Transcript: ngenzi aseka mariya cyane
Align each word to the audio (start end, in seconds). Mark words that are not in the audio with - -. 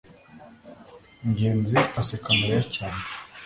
ngenzi 1.29 1.77
aseka 1.99 2.29
mariya 2.39 2.61
cyane 2.75 3.03